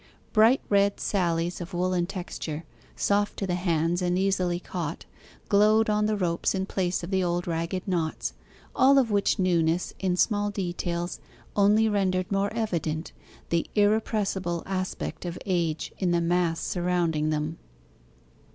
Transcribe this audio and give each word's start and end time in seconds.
Bright 0.33 0.61
red 0.67 0.99
'sallies' 0.99 1.61
of 1.61 1.75
woollen 1.75 2.07
texture 2.07 2.63
soft 2.95 3.37
to 3.37 3.45
the 3.45 3.53
hands 3.53 4.01
and 4.01 4.17
easily 4.17 4.59
caught 4.59 5.05
glowed 5.47 5.91
on 5.91 6.07
the 6.07 6.17
ropes 6.17 6.55
in 6.55 6.65
place 6.65 7.03
of 7.03 7.11
the 7.11 7.23
old 7.23 7.45
ragged 7.45 7.87
knots, 7.87 8.33
all 8.75 8.97
of 8.97 9.11
which 9.11 9.37
newness 9.37 9.93
in 9.99 10.17
small 10.17 10.49
details 10.49 11.19
only 11.55 11.87
rendered 11.87 12.31
more 12.31 12.51
evident 12.55 13.11
the 13.49 13.69
irrepressible 13.75 14.63
aspect 14.65 15.23
of 15.23 15.37
age 15.45 15.93
in 15.99 16.09
the 16.09 16.19
mass 16.19 16.59
surrounding 16.59 17.29
them. 17.29 17.59